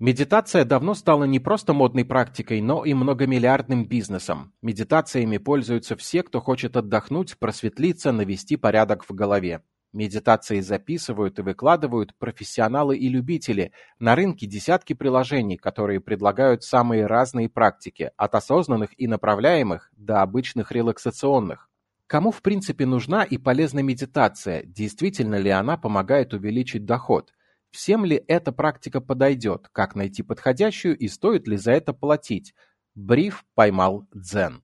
Медитация 0.00 0.64
давно 0.64 0.94
стала 0.94 1.24
не 1.24 1.40
просто 1.40 1.72
модной 1.72 2.04
практикой, 2.04 2.60
но 2.60 2.84
и 2.84 2.94
многомиллиардным 2.94 3.84
бизнесом. 3.84 4.52
Медитациями 4.62 5.38
пользуются 5.38 5.96
все, 5.96 6.22
кто 6.22 6.40
хочет 6.40 6.76
отдохнуть, 6.76 7.36
просветлиться, 7.36 8.12
навести 8.12 8.56
порядок 8.56 9.04
в 9.08 9.12
голове. 9.12 9.64
Медитации 9.92 10.60
записывают 10.60 11.40
и 11.40 11.42
выкладывают 11.42 12.14
профессионалы 12.16 12.96
и 12.96 13.08
любители. 13.08 13.72
На 13.98 14.14
рынке 14.14 14.46
десятки 14.46 14.92
приложений, 14.92 15.56
которые 15.56 16.00
предлагают 16.00 16.62
самые 16.62 17.06
разные 17.06 17.48
практики, 17.48 18.12
от 18.16 18.36
осознанных 18.36 18.90
и 19.00 19.08
направляемых 19.08 19.90
до 19.96 20.22
обычных 20.22 20.70
релаксационных. 20.70 21.68
Кому 22.06 22.30
в 22.30 22.40
принципе 22.40 22.86
нужна 22.86 23.24
и 23.24 23.36
полезна 23.36 23.80
медитация, 23.80 24.62
действительно 24.62 25.34
ли 25.34 25.50
она 25.50 25.76
помогает 25.76 26.34
увеличить 26.34 26.84
доход? 26.84 27.32
Всем 27.70 28.04
ли 28.04 28.22
эта 28.28 28.50
практика 28.50 29.00
подойдет, 29.00 29.68
как 29.72 29.94
найти 29.94 30.22
подходящую 30.22 30.96
и 30.96 31.08
стоит 31.08 31.46
ли 31.46 31.56
за 31.56 31.72
это 31.72 31.92
платить? 31.92 32.54
Бриф 32.94 33.44
поймал 33.54 34.06
дзен. 34.12 34.62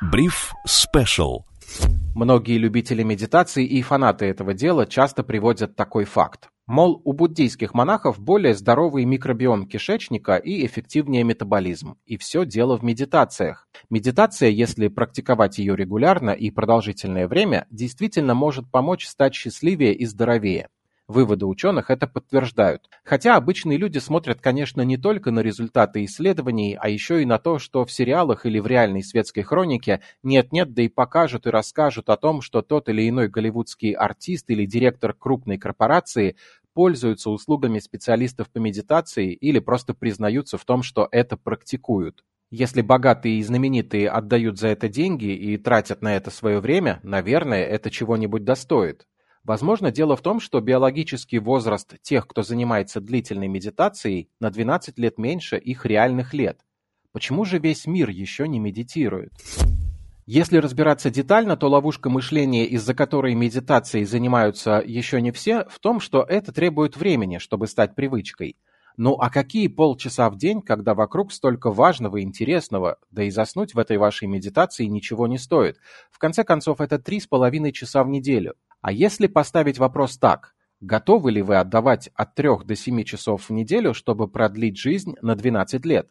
Бриф 0.00 0.52
Спешл. 0.66 1.44
Многие 2.14 2.58
любители 2.58 3.02
медитации 3.02 3.66
и 3.66 3.82
фанаты 3.82 4.26
этого 4.26 4.54
дела 4.54 4.86
часто 4.86 5.22
приводят 5.22 5.76
такой 5.76 6.04
факт. 6.04 6.48
Мол, 6.66 7.02
у 7.04 7.12
буддийских 7.12 7.74
монахов 7.74 8.18
более 8.18 8.54
здоровый 8.54 9.04
микробиом 9.04 9.66
кишечника 9.66 10.36
и 10.36 10.64
эффективнее 10.64 11.22
метаболизм. 11.22 11.98
И 12.06 12.16
все 12.16 12.46
дело 12.46 12.78
в 12.78 12.82
медитациях. 12.82 13.68
Медитация, 13.90 14.48
если 14.48 14.88
практиковать 14.88 15.58
ее 15.58 15.76
регулярно 15.76 16.30
и 16.30 16.50
продолжительное 16.50 17.28
время, 17.28 17.66
действительно 17.70 18.32
может 18.32 18.70
помочь 18.70 19.06
стать 19.06 19.34
счастливее 19.34 19.94
и 19.94 20.06
здоровее. 20.06 20.68
Выводы 21.06 21.44
ученых 21.44 21.90
это 21.90 22.06
подтверждают. 22.06 22.88
Хотя 23.04 23.36
обычные 23.36 23.76
люди 23.76 23.98
смотрят, 23.98 24.40
конечно, 24.40 24.80
не 24.80 24.96
только 24.96 25.30
на 25.30 25.40
результаты 25.40 26.02
исследований, 26.06 26.78
а 26.80 26.88
еще 26.88 27.20
и 27.20 27.26
на 27.26 27.38
то, 27.38 27.58
что 27.58 27.84
в 27.84 27.92
сериалах 27.92 28.46
или 28.46 28.58
в 28.58 28.66
реальной 28.66 29.02
светской 29.02 29.42
хронике 29.42 30.00
нет-нет, 30.22 30.72
да 30.72 30.80
и 30.80 30.88
покажут 30.88 31.46
и 31.46 31.50
расскажут 31.50 32.08
о 32.08 32.16
том, 32.16 32.40
что 32.40 32.62
тот 32.62 32.88
или 32.88 33.06
иной 33.06 33.28
голливудский 33.28 33.92
артист 33.92 34.48
или 34.48 34.64
директор 34.64 35.12
крупной 35.12 35.58
корпорации 35.58 36.36
пользуются 36.74 37.30
услугами 37.30 37.78
специалистов 37.78 38.50
по 38.50 38.58
медитации 38.58 39.32
или 39.32 39.60
просто 39.60 39.94
признаются 39.94 40.58
в 40.58 40.64
том, 40.64 40.82
что 40.82 41.08
это 41.10 41.36
практикуют. 41.36 42.24
Если 42.50 42.82
богатые 42.82 43.38
и 43.38 43.42
знаменитые 43.42 44.08
отдают 44.10 44.58
за 44.58 44.68
это 44.68 44.88
деньги 44.88 45.34
и 45.34 45.56
тратят 45.56 46.02
на 46.02 46.14
это 46.14 46.30
свое 46.30 46.60
время, 46.60 47.00
наверное, 47.02 47.64
это 47.64 47.90
чего-нибудь 47.90 48.44
достоит. 48.44 49.06
Возможно, 49.44 49.90
дело 49.90 50.16
в 50.16 50.22
том, 50.22 50.40
что 50.40 50.60
биологический 50.60 51.38
возраст 51.38 52.00
тех, 52.02 52.26
кто 52.26 52.42
занимается 52.42 53.00
длительной 53.00 53.48
медитацией, 53.48 54.30
на 54.40 54.50
12 54.50 54.98
лет 54.98 55.18
меньше 55.18 55.56
их 55.58 55.84
реальных 55.84 56.32
лет. 56.32 56.60
Почему 57.12 57.44
же 57.44 57.58
весь 57.58 57.86
мир 57.86 58.08
еще 58.08 58.48
не 58.48 58.58
медитирует? 58.58 59.32
Если 60.26 60.56
разбираться 60.56 61.10
детально, 61.10 61.54
то 61.54 61.68
ловушка 61.68 62.08
мышления, 62.08 62.64
из-за 62.64 62.94
которой 62.94 63.34
медитацией 63.34 64.06
занимаются 64.06 64.82
еще 64.84 65.20
не 65.20 65.32
все, 65.32 65.66
в 65.68 65.78
том, 65.80 66.00
что 66.00 66.22
это 66.22 66.50
требует 66.50 66.96
времени, 66.96 67.36
чтобы 67.36 67.66
стать 67.66 67.94
привычкой. 67.94 68.56
Ну 68.96 69.18
а 69.20 69.28
какие 69.28 69.68
полчаса 69.68 70.30
в 70.30 70.38
день, 70.38 70.62
когда 70.62 70.94
вокруг 70.94 71.30
столько 71.30 71.70
важного 71.70 72.18
и 72.18 72.22
интересного, 72.22 72.96
да 73.10 73.24
и 73.24 73.30
заснуть 73.30 73.74
в 73.74 73.78
этой 73.78 73.98
вашей 73.98 74.26
медитации 74.26 74.86
ничего 74.86 75.26
не 75.26 75.36
стоит. 75.36 75.76
В 76.10 76.18
конце 76.18 76.42
концов, 76.42 76.80
это 76.80 76.98
три 76.98 77.20
с 77.20 77.26
половиной 77.26 77.72
часа 77.72 78.02
в 78.02 78.08
неделю. 78.08 78.54
А 78.80 78.92
если 78.92 79.26
поставить 79.26 79.78
вопрос 79.78 80.16
так, 80.16 80.54
готовы 80.80 81.32
ли 81.32 81.42
вы 81.42 81.56
отдавать 81.56 82.08
от 82.14 82.34
3 82.34 82.64
до 82.64 82.76
7 82.76 83.02
часов 83.02 83.50
в 83.50 83.52
неделю, 83.52 83.92
чтобы 83.92 84.26
продлить 84.28 84.78
жизнь 84.78 85.16
на 85.20 85.34
12 85.34 85.84
лет? 85.84 86.08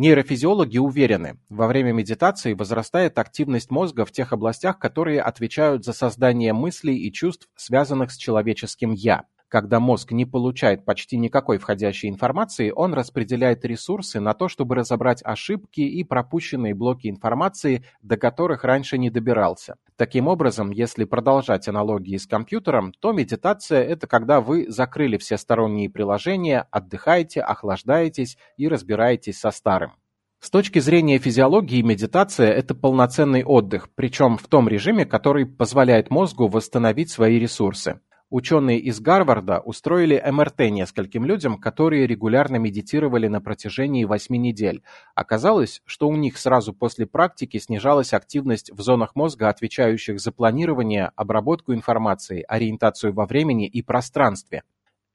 Нейрофизиологи 0.00 0.78
уверены, 0.78 1.38
во 1.50 1.66
время 1.66 1.92
медитации 1.92 2.54
возрастает 2.54 3.18
активность 3.18 3.70
мозга 3.70 4.06
в 4.06 4.12
тех 4.12 4.32
областях, 4.32 4.78
которые 4.78 5.20
отвечают 5.20 5.84
за 5.84 5.92
создание 5.92 6.54
мыслей 6.54 6.96
и 6.96 7.12
чувств, 7.12 7.50
связанных 7.54 8.10
с 8.10 8.16
человеческим 8.16 8.92
«я». 8.92 9.24
Когда 9.50 9.80
мозг 9.80 10.12
не 10.12 10.26
получает 10.26 10.84
почти 10.84 11.16
никакой 11.16 11.58
входящей 11.58 12.08
информации, 12.08 12.70
он 12.70 12.94
распределяет 12.94 13.64
ресурсы 13.64 14.20
на 14.20 14.32
то, 14.32 14.46
чтобы 14.46 14.76
разобрать 14.76 15.22
ошибки 15.24 15.80
и 15.80 16.04
пропущенные 16.04 16.72
блоки 16.72 17.08
информации, 17.08 17.84
до 18.00 18.16
которых 18.16 18.62
раньше 18.62 18.96
не 18.96 19.10
добирался. 19.10 19.74
Таким 19.96 20.28
образом, 20.28 20.70
если 20.70 21.02
продолжать 21.02 21.66
аналогии 21.66 22.16
с 22.16 22.28
компьютером, 22.28 22.92
то 23.00 23.10
медитация– 23.10 23.82
это 23.88 24.06
когда 24.06 24.40
вы 24.40 24.70
закрыли 24.70 25.18
все 25.18 25.36
сторонние 25.36 25.90
приложения, 25.90 26.68
отдыхаете, 26.70 27.40
охлаждаетесь 27.40 28.38
и 28.56 28.68
разбираетесь 28.68 29.40
со 29.40 29.50
старым. 29.50 29.94
С 30.38 30.48
точки 30.50 30.78
зрения 30.78 31.18
физиологии, 31.18 31.82
медитация– 31.82 32.52
это 32.52 32.76
полноценный 32.76 33.42
отдых, 33.42 33.88
причем 33.96 34.38
в 34.38 34.46
том 34.46 34.68
режиме, 34.68 35.06
который 35.06 35.44
позволяет 35.44 36.08
мозгу 36.08 36.46
восстановить 36.46 37.10
свои 37.10 37.40
ресурсы. 37.40 37.98
Ученые 38.30 38.78
из 38.78 39.00
Гарварда 39.00 39.58
устроили 39.58 40.22
МРТ 40.24 40.70
нескольким 40.70 41.24
людям, 41.24 41.58
которые 41.58 42.06
регулярно 42.06 42.56
медитировали 42.56 43.26
на 43.26 43.40
протяжении 43.40 44.04
8 44.04 44.36
недель. 44.36 44.84
Оказалось, 45.16 45.82
что 45.84 46.08
у 46.08 46.14
них 46.14 46.38
сразу 46.38 46.72
после 46.72 47.06
практики 47.06 47.58
снижалась 47.58 48.12
активность 48.12 48.70
в 48.70 48.80
зонах 48.82 49.16
мозга, 49.16 49.48
отвечающих 49.48 50.20
за 50.20 50.30
планирование, 50.30 51.10
обработку 51.16 51.74
информации, 51.74 52.44
ориентацию 52.46 53.12
во 53.12 53.26
времени 53.26 53.66
и 53.66 53.82
пространстве. 53.82 54.62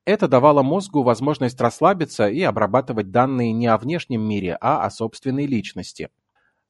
Это 0.03 0.27
давало 0.27 0.61
мозгу 0.61 1.01
возможность 1.01 1.61
расслабиться 1.61 2.27
и 2.27 2.41
обрабатывать 2.41 3.11
данные 3.11 3.53
не 3.53 3.67
о 3.67 3.77
внешнем 3.77 4.27
мире, 4.27 4.57
а 4.59 4.85
о 4.85 4.91
собственной 4.91 5.45
личности. 5.45 6.09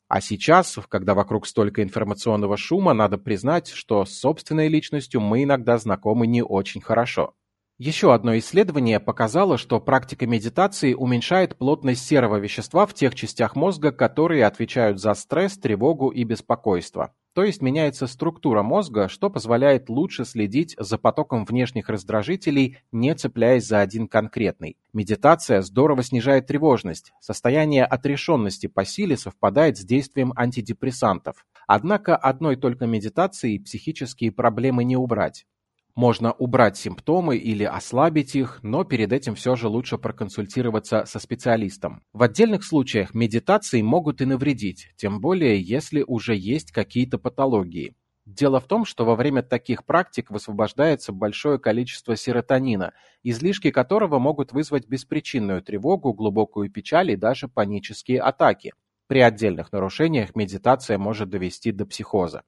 А 0.08 0.22
сейчас, 0.22 0.78
когда 0.88 1.16
вокруг 1.16 1.48
столько 1.48 1.82
информационного 1.82 2.58
шума, 2.58 2.94
надо 2.94 3.18
признать, 3.18 3.70
что 3.70 4.06
с 4.06 4.12
собственной 4.12 4.68
личностью 4.68 5.20
мы 5.20 5.44
иногда 5.44 5.78
знакомы 5.78 6.28
не 6.28 6.44
очень 6.44 6.82
хорошо. 6.82 7.34
Еще 7.78 8.14
одно 8.14 8.38
исследование 8.38 9.02
показало, 9.02 9.58
что 9.58 9.82
практика 9.82 10.26
медитации 10.26 10.94
уменьшает 10.94 11.58
плотность 11.58 12.06
серого 12.08 12.38
вещества 12.38 12.86
в 12.86 12.94
тех 12.94 13.16
частях 13.16 13.56
мозга, 13.56 13.92
которые 13.92 14.46
отвечают 14.46 15.02
за 15.02 15.14
стресс, 15.14 15.58
тревогу 15.58 16.10
и 16.10 16.24
беспокойство. 16.24 17.14
То 17.36 17.44
есть 17.44 17.62
меняется 17.62 18.08
структура 18.08 18.64
мозга, 18.64 19.10
что 19.10 19.30
позволяет 19.30 19.90
лучше 19.90 20.24
следить 20.24 20.74
за 20.80 20.98
потоком 20.98 21.44
внешних 21.44 21.90
раздражителей, 21.90 22.78
не 22.94 23.14
цепляясь 23.14 23.68
за 23.68 23.82
один 23.82 24.08
конкретный. 24.08 24.78
Медитация 24.94 25.62
здорово 25.62 26.02
снижает 26.02 26.48
тревожность. 26.48 27.12
Состояние 27.20 27.84
отрешенности 27.84 28.68
по 28.68 28.86
силе 28.86 29.18
совпадает 29.18 29.78
с 29.78 29.82
действием 29.82 30.32
антидепрессантов. 30.38 31.46
Однако 31.68 32.16
одной 32.16 32.56
только 32.56 32.86
медитацией 32.86 33.60
психические 33.60 34.32
проблемы 34.32 34.86
не 34.86 34.96
убрать. 34.96 35.46
Можно 35.96 36.34
убрать 36.34 36.76
симптомы 36.76 37.38
или 37.38 37.64
ослабить 37.64 38.36
их, 38.36 38.60
но 38.64 38.84
перед 38.84 39.14
этим 39.14 39.36
все 39.36 39.56
же 39.56 39.70
лучше 39.70 39.98
проконсультироваться 39.98 41.06
со 41.06 41.20
специалистом. 41.20 42.04
В 42.12 42.22
отдельных 42.22 42.66
случаях 42.66 43.14
медитации 43.14 43.82
могут 43.82 44.20
и 44.20 44.26
навредить, 44.26 44.92
тем 44.98 45.22
более 45.22 45.62
если 45.62 46.04
уже 46.06 46.36
есть 46.36 46.72
какие-то 46.72 47.18
патологии. 47.18 47.96
Дело 48.26 48.60
в 48.60 48.66
том, 48.66 48.84
что 48.84 49.06
во 49.06 49.16
время 49.16 49.42
таких 49.42 49.86
практик 49.86 50.32
высвобождается 50.32 51.14
большое 51.14 51.60
количество 51.60 52.18
серотонина, 52.18 52.94
излишки 53.24 53.72
которого 53.72 54.20
могут 54.20 54.52
вызвать 54.52 54.90
беспричинную 54.90 55.62
тревогу, 55.62 56.12
глубокую 56.12 56.70
печаль 56.70 57.12
и 57.12 57.16
даже 57.16 57.48
панические 57.48 58.20
атаки. 58.20 58.74
При 59.08 59.20
отдельных 59.20 59.72
нарушениях 59.72 60.36
медитация 60.36 60.98
может 60.98 61.30
довести 61.30 61.72
до 61.72 61.86
психоза. 61.86 62.42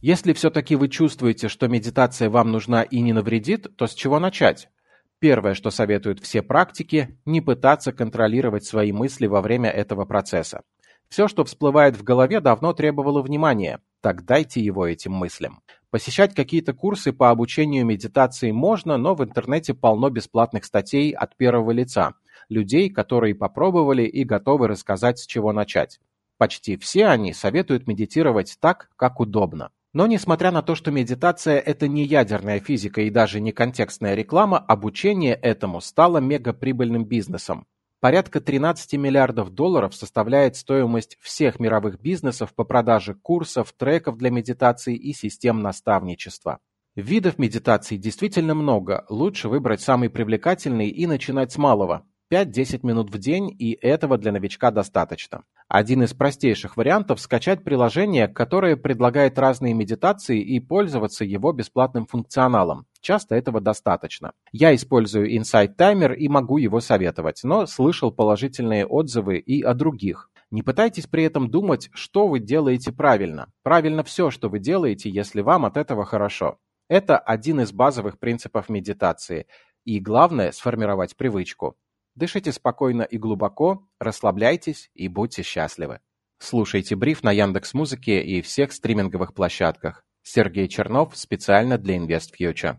Если 0.00 0.32
все-таки 0.32 0.76
вы 0.76 0.88
чувствуете, 0.88 1.48
что 1.48 1.68
медитация 1.68 2.30
вам 2.30 2.50
нужна 2.50 2.82
и 2.82 3.00
не 3.00 3.12
навредит, 3.12 3.76
то 3.76 3.86
с 3.86 3.92
чего 3.92 4.18
начать? 4.18 4.70
Первое, 5.18 5.52
что 5.52 5.70
советуют 5.70 6.20
все 6.20 6.40
практики– 6.40 7.18
не 7.26 7.42
пытаться 7.42 7.92
контролировать 7.92 8.64
свои 8.64 8.92
мысли 8.92 9.26
во 9.26 9.42
время 9.42 9.68
этого 9.68 10.06
процесса. 10.06 10.62
Все, 11.10 11.28
что 11.28 11.44
всплывает 11.44 11.98
в 11.98 12.02
голове, 12.02 12.40
давно 12.40 12.72
требовало 12.72 13.20
внимания, 13.20 13.80
так 14.00 14.24
дайте 14.24 14.62
его 14.62 14.86
этим 14.86 15.12
мыслям. 15.12 15.60
Посещать 15.90 16.34
какие-то 16.34 16.72
курсы 16.72 17.12
по 17.12 17.28
обучению 17.28 17.84
медитации 17.84 18.52
можно, 18.52 18.96
но 18.96 19.14
в 19.14 19.22
интернете 19.22 19.74
полно 19.74 20.08
бесплатных 20.08 20.64
статей 20.64 21.10
от 21.10 21.36
первого 21.36 21.72
лица, 21.72 22.14
людей, 22.48 22.88
которые 22.88 23.34
попробовали 23.34 24.04
и 24.04 24.24
готовы 24.24 24.66
рассказать, 24.68 25.18
с 25.18 25.26
чего 25.26 25.52
начать. 25.52 26.00
Почти 26.38 26.78
все 26.78 27.08
они 27.08 27.34
советуют 27.34 27.86
медитировать 27.86 28.56
так, 28.60 28.88
как 28.96 29.20
удобно. 29.20 29.72
Но 29.92 30.06
несмотря 30.06 30.52
на 30.52 30.62
то, 30.62 30.76
что 30.76 30.92
медитация– 30.92 31.58
это 31.58 31.88
не 31.88 32.04
ядерная 32.04 32.60
физика 32.60 33.00
и 33.00 33.10
даже 33.10 33.40
не 33.40 33.50
контекстная 33.50 34.14
реклама, 34.14 34.58
обучение 34.58 35.34
этому 35.34 35.80
стало 35.80 36.18
мегаприбыльным 36.18 37.04
бизнесом. 37.04 37.66
Порядка 37.98 38.40
13 38.40 38.94
миллиардов 38.94 39.50
долларов 39.50 39.94
составляет 39.94 40.56
стоимость 40.56 41.18
всех 41.20 41.58
мировых 41.58 42.00
бизнесов 42.00 42.54
по 42.54 42.64
продаже 42.64 43.14
курсов, 43.14 43.74
треков 43.76 44.16
для 44.16 44.30
медитации 44.30 44.94
и 44.94 45.12
систем 45.12 45.60
наставничества. 45.60 46.60
Видов 46.94 47.38
медитации 47.38 47.96
действительно 47.96 48.54
много, 48.54 49.04
лучше 49.10 49.48
выбрать 49.48 49.80
самый 49.80 50.08
привлекательный 50.08 50.88
и 50.88 51.06
начинать 51.06 51.52
с 51.52 51.58
малого. 51.58 52.06
5-10 52.32 52.86
минут 52.86 53.10
в 53.10 53.18
день, 53.18 53.54
и 53.58 53.76
этого 53.80 54.16
для 54.16 54.30
новичка 54.30 54.70
достаточно. 54.70 55.42
Один 55.66 56.04
из 56.04 56.14
простейших 56.14 56.76
вариантов– 56.76 57.20
скачать 57.20 57.64
приложение, 57.64 58.28
которое 58.28 58.76
предлагает 58.76 59.38
разные 59.38 59.74
медитации 59.74 60.40
и 60.40 60.60
пользоваться 60.60 61.24
его 61.24 61.52
бесплатным 61.52 62.06
функционалом. 62.06 62.86
Часто 63.00 63.34
этого 63.34 63.60
достаточно. 63.60 64.32
Я 64.52 64.74
использую 64.74 65.34
Insight 65.34 65.76
Timer 65.76 66.14
и 66.14 66.28
могу 66.28 66.58
его 66.58 66.80
советовать, 66.80 67.40
но 67.42 67.66
слышал 67.66 68.12
положительные 68.12 68.86
отзывы 68.86 69.38
и 69.38 69.62
о 69.62 69.74
других. 69.74 70.30
Не 70.50 70.62
пытайтесь 70.62 71.06
при 71.06 71.24
этом 71.24 71.50
думать, 71.50 71.90
что 71.92 72.26
вы 72.28 72.40
делаете 72.40 72.92
правильно. 72.92 73.50
Правильно 73.62 74.02
все, 74.04 74.30
что 74.30 74.48
вы 74.48 74.58
делаете, 74.58 75.10
если 75.10 75.40
вам 75.40 75.64
от 75.64 75.76
этого 75.76 76.04
хорошо. 76.04 76.58
Это 76.88 77.18
один 77.18 77.60
из 77.60 77.72
базовых 77.72 78.18
принципов 78.18 78.68
медитации. 78.68 79.46
И 79.84 80.00
главное– 80.00 80.50
сформировать 80.52 81.16
привычку. 81.16 81.76
Дышите 82.14 82.52
спокойно 82.52 83.02
и 83.02 83.18
глубоко, 83.18 83.88
расслабляйтесь 83.98 84.90
и 84.94 85.08
будьте 85.08 85.42
счастливы. 85.42 86.00
Слушайте 86.38 86.96
бриф 86.96 87.22
на 87.22 87.32
Яндекс 87.32 87.74
Музыке 87.74 88.22
и 88.22 88.40
всех 88.42 88.72
стриминговых 88.72 89.34
площадках. 89.34 90.04
Сергей 90.22 90.68
Чернов 90.68 91.16
специально 91.16 91.78
для 91.78 91.96
InvestFuture. 91.96 92.78